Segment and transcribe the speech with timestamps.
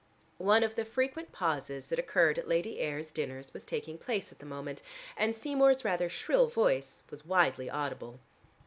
[0.39, 4.39] One of the frequent pauses that occurred at Lady Ayr's dinners was taking place at
[4.39, 4.81] the moment,
[5.15, 8.19] and Seymour's rather shrill voice was widely audible.